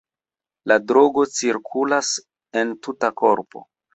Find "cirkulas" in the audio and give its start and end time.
1.41-2.11